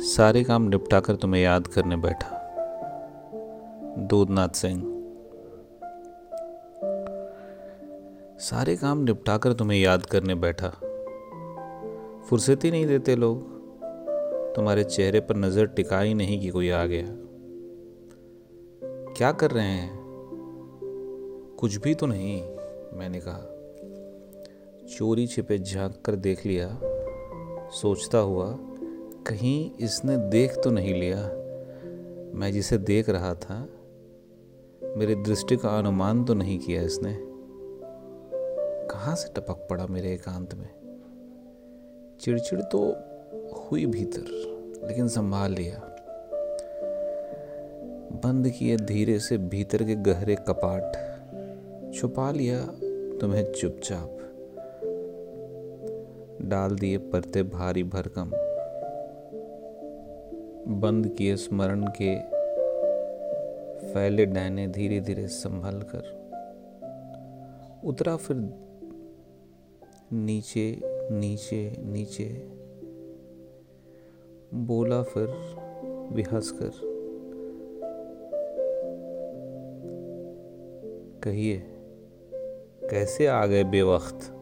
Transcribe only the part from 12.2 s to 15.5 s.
फुर्सत ही नहीं देते लोग। तुम्हारे चेहरे पर